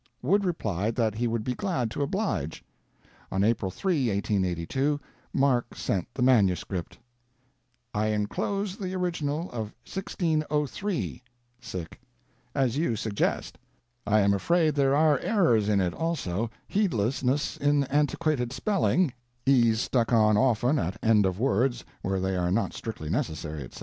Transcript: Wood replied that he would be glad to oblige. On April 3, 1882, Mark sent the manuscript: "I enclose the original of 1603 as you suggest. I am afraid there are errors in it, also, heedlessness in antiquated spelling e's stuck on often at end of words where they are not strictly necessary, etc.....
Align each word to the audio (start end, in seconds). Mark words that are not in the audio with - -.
Wood 0.23 0.43
replied 0.45 0.95
that 0.95 1.13
he 1.13 1.27
would 1.27 1.43
be 1.43 1.53
glad 1.53 1.91
to 1.91 2.01
oblige. 2.01 2.63
On 3.31 3.43
April 3.43 3.69
3, 3.69 4.07
1882, 4.09 4.99
Mark 5.31 5.75
sent 5.75 6.07
the 6.15 6.23
manuscript: 6.23 6.97
"I 7.93 8.07
enclose 8.07 8.77
the 8.77 8.95
original 8.95 9.51
of 9.51 9.75
1603 9.85 11.21
as 12.55 12.77
you 12.77 12.95
suggest. 12.95 13.59
I 14.07 14.21
am 14.21 14.33
afraid 14.33 14.73
there 14.73 14.95
are 14.95 15.19
errors 15.19 15.69
in 15.69 15.79
it, 15.79 15.93
also, 15.93 16.49
heedlessness 16.67 17.55
in 17.57 17.83
antiquated 17.83 18.51
spelling 18.51 19.13
e's 19.45 19.81
stuck 19.81 20.11
on 20.11 20.35
often 20.35 20.79
at 20.79 20.97
end 21.03 21.27
of 21.27 21.39
words 21.39 21.85
where 22.01 22.19
they 22.19 22.35
are 22.35 22.49
not 22.49 22.73
strictly 22.73 23.11
necessary, 23.11 23.61
etc..... 23.65 23.79